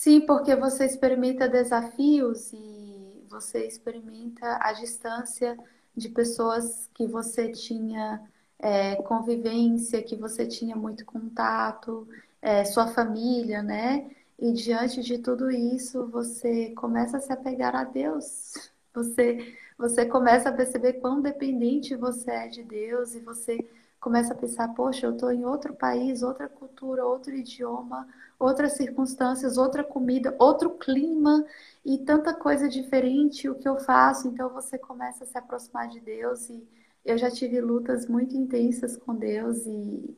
[0.02, 5.56] Sim, porque você experimenta desafios e você experimenta a distância
[5.96, 8.20] de pessoas que você tinha
[8.58, 12.08] é, convivência, que você tinha muito contato,
[12.40, 14.10] é, sua família, né?
[14.36, 18.54] E diante de tudo isso, você começa a se apegar a Deus.
[18.94, 23.56] Você, você começa a perceber quão dependente você é de Deus e você
[23.98, 28.06] começa a pensar, poxa, eu estou em outro país, outra cultura, outro idioma,
[28.44, 31.44] outras circunstâncias, outra comida, outro clima
[31.84, 34.28] e tanta coisa diferente o que eu faço.
[34.28, 36.66] Então você começa a se aproximar de Deus e
[37.04, 40.16] eu já tive lutas muito intensas com Deus e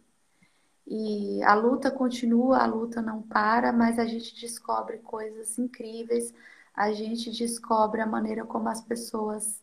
[0.86, 6.34] e a luta continua, a luta não para, mas a gente descobre coisas incríveis,
[6.74, 9.62] a gente descobre a maneira como as pessoas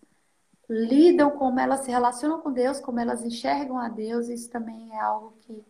[0.70, 4.30] lidam, como elas se relacionam com Deus, como elas enxergam a Deus.
[4.30, 5.64] Isso também é algo que,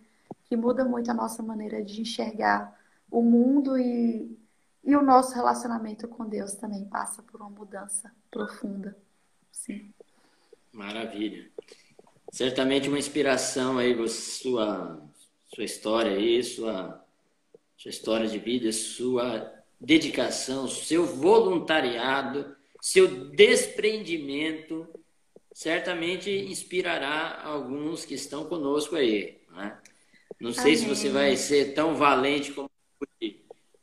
[0.45, 2.79] que muda muito a nossa maneira de enxergar
[3.11, 4.35] o mundo e,
[4.83, 8.97] e o nosso relacionamento com Deus também passa por uma mudança profunda.
[9.51, 9.93] Sim.
[10.71, 11.51] Maravilha.
[12.31, 15.11] Certamente uma inspiração aí, sua
[15.53, 17.05] sua história aí, sua,
[17.77, 24.87] sua história de vida, sua dedicação, seu voluntariado, seu desprendimento,
[25.53, 29.39] certamente inspirará alguns que estão conosco aí.
[29.49, 29.77] Né?
[30.39, 30.77] Não sei Amém.
[30.77, 32.70] se você vai ser tão valente como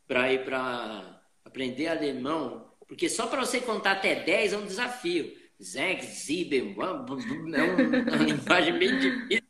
[0.06, 5.36] para ir para aprender alemão, porque só para você contar até 10 é um desafio.
[5.60, 6.84] Zeg, sieben, é
[8.14, 9.48] uma linguagem bem difícil.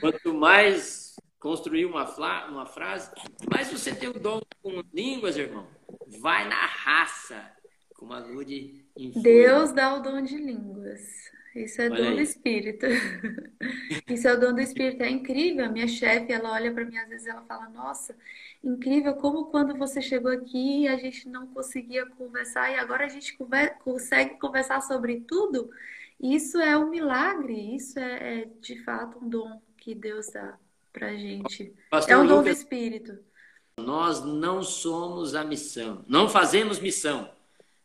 [0.00, 2.04] Quanto mais construir uma,
[2.48, 3.10] uma frase,
[3.50, 5.68] mas você tem o dom com línguas, irmão,
[6.20, 7.52] vai na raça,
[7.94, 11.00] como a Lude Deus dá o dom de línguas.
[11.54, 12.86] Isso é dom do Espírito.
[14.08, 15.02] Isso é o dom do Espírito.
[15.02, 15.64] É incrível.
[15.64, 18.16] A minha chefe, ela olha para mim, às vezes ela fala: Nossa,
[18.64, 23.36] incrível como quando você chegou aqui a gente não conseguia conversar e agora a gente
[23.36, 25.70] conver consegue conversar sobre tudo.
[26.20, 27.76] Isso é um milagre.
[27.76, 30.58] Isso é, é de fato um dom que Deus dá
[30.92, 31.74] para gente.
[31.90, 33.18] Pastor é um dom Lucas, do Espírito.
[33.76, 36.04] Nós não somos a missão.
[36.08, 37.30] Não fazemos missão.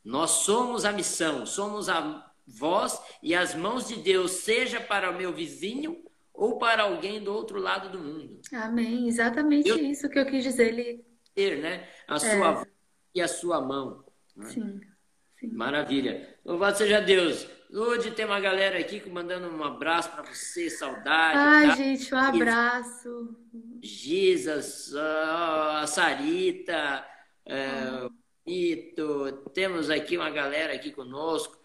[0.03, 1.45] Nós somos a missão.
[1.45, 6.08] Somos a voz e as mãos de Deus, seja para o meu vizinho
[6.39, 8.39] ou para alguém do outro lado do mundo.
[8.53, 9.09] Amém.
[9.09, 9.77] Exatamente eu...
[9.77, 10.69] isso que eu quis dizer.
[10.69, 11.05] Ele...
[11.35, 11.87] Ter, né?
[12.07, 12.19] A é.
[12.19, 12.67] sua voz
[13.13, 14.05] e a sua mão.
[14.35, 14.49] Né?
[14.49, 14.81] Sim,
[15.37, 15.47] sim.
[15.49, 16.37] Maravilha.
[16.45, 17.45] Louvado seja Deus.
[17.71, 21.37] Hoje tem uma galera aqui mandando um abraço para você, saudade.
[21.37, 21.75] Ai, tá?
[21.75, 23.35] gente, um abraço.
[23.83, 27.05] Gisas, a Sarita,
[27.45, 28.11] é, o
[28.49, 31.59] Ito, temos aqui uma galera aqui conosco.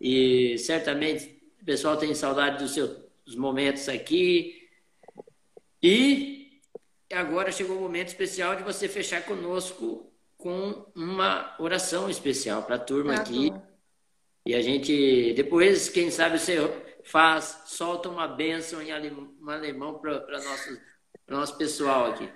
[0.00, 2.76] E certamente o pessoal tem saudade dos
[3.24, 4.68] seus momentos aqui.
[5.82, 6.60] E
[7.12, 12.78] agora chegou o momento especial de você fechar conosco com uma oração especial para a
[12.78, 13.52] turma tá aqui.
[14.46, 16.56] E a gente, depois, quem sabe, você
[17.04, 20.80] faz, solta uma bênção em alemão para nosso,
[21.28, 22.30] nosso pessoal aqui.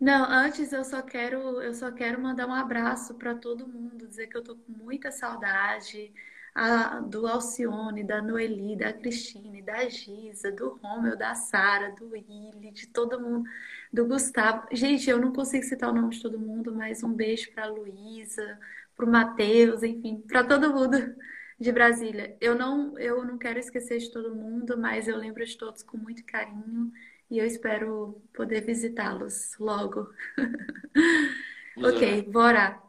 [0.00, 4.28] Não, antes eu só quero, eu só quero mandar um abraço para todo mundo, dizer
[4.28, 6.12] que eu tô com muita saudade
[6.58, 12.72] a, do Alcione, da Noeli, da Cristine, da Giza, do Romeu, da Sara, do Willi,
[12.72, 13.48] de todo mundo,
[13.92, 14.66] do Gustavo.
[14.72, 17.70] Gente, eu não consigo citar o nome de todo mundo, mas um beijo para a
[17.70, 18.58] Luísa,
[18.96, 21.14] para o Matheus, enfim, para todo mundo
[21.60, 22.36] de Brasília.
[22.40, 25.96] Eu não, eu não quero esquecer de todo mundo, mas eu lembro de todos com
[25.96, 26.92] muito carinho
[27.30, 30.12] e eu espero poder visitá-los logo.
[31.78, 32.87] ok, bora.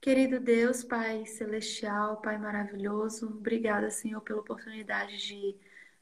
[0.00, 5.54] Querido Deus, Pai celestial, Pai maravilhoso, obrigada, Senhor, pela oportunidade de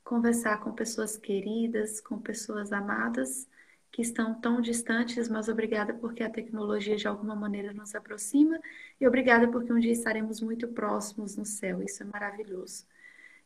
[0.04, 3.48] conversar com pessoas queridas, com pessoas amadas
[3.90, 8.60] que estão tão distantes, mas obrigada porque a tecnologia de alguma maneira nos aproxima
[9.00, 11.82] e obrigada porque um dia estaremos muito próximos no céu.
[11.82, 12.86] Isso é maravilhoso.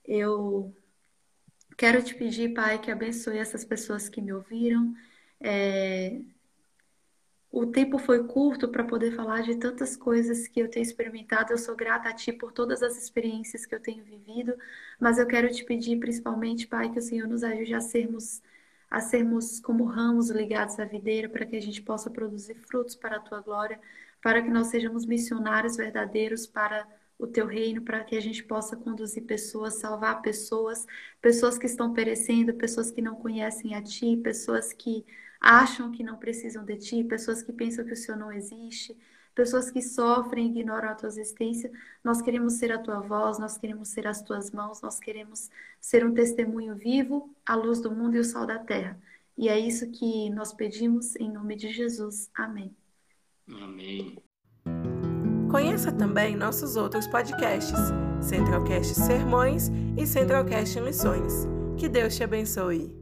[0.05, 0.75] Eu
[1.77, 4.95] quero te pedir, Pai, que abençoe essas pessoas que me ouviram.
[5.41, 6.21] É,
[7.53, 11.53] o tempo foi curto para poder falar de tantas coisas que eu tenho experimentado.
[11.53, 14.55] Eu sou grata a Ti por todas as experiências que eu tenho vivido,
[14.99, 18.41] mas eu quero te pedir, principalmente, Pai, que o Senhor nos ajude a sermos,
[18.91, 23.17] a sermos como ramos ligados à videira, para que a gente possa produzir frutos para
[23.17, 23.79] a Tua glória,
[24.23, 26.89] para que nós sejamos missionários verdadeiros para
[27.19, 30.87] o Teu reino, para que a gente possa conduzir pessoas, salvar pessoas,
[31.21, 35.05] pessoas que estão perecendo, pessoas que não conhecem a Ti, pessoas que
[35.43, 38.97] acham que não precisam de ti, pessoas que pensam que o Senhor não existe,
[39.35, 41.71] pessoas que sofrem e ignoram a tua existência.
[42.05, 46.07] Nós queremos ser a tua voz, nós queremos ser as tuas mãos, nós queremos ser
[46.07, 48.97] um testemunho vivo, a luz do mundo e o sal da terra.
[49.37, 52.31] E é isso que nós pedimos em nome de Jesus.
[52.35, 52.77] Amém.
[53.49, 54.23] Amém.
[55.51, 57.79] Conheça também nossos outros podcasts,
[58.21, 61.47] Centralcast Sermões e Centralcast Missões.
[61.77, 63.02] Que Deus te abençoe.